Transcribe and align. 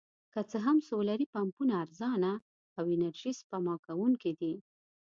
که 0.33 0.41
څه 0.49 0.57
هم 0.65 0.77
سولري 0.89 1.25
پمپونه 1.35 1.73
ارزانه 1.83 2.31
او 2.77 2.83
انرژي 2.95 3.31
سپما 3.39 3.75
کوونکي 3.87 4.31
دي. 4.39 4.53